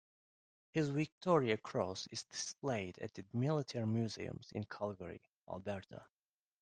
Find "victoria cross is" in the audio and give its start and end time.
0.89-2.23